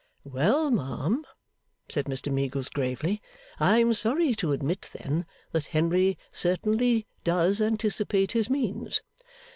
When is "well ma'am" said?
0.23-1.23